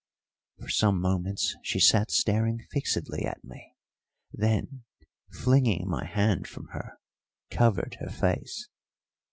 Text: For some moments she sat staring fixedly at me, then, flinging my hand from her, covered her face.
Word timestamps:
For 0.59 0.67
some 0.69 0.99
moments 0.99 1.55
she 1.61 1.79
sat 1.79 2.09
staring 2.09 2.65
fixedly 2.71 3.23
at 3.23 3.43
me, 3.43 3.75
then, 4.33 4.81
flinging 5.31 5.87
my 5.87 6.05
hand 6.05 6.47
from 6.47 6.69
her, 6.69 6.97
covered 7.51 7.97
her 7.99 8.09
face. 8.09 8.67